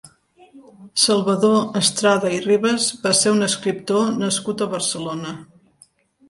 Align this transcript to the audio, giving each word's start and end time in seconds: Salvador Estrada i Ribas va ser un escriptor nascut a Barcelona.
Salvador 1.01 1.59
Estrada 1.81 2.31
i 2.37 2.39
Ribas 2.45 2.87
va 3.03 3.11
ser 3.19 3.35
un 3.35 3.49
escriptor 3.49 4.09
nascut 4.25 4.65
a 4.67 4.71
Barcelona. 4.75 5.37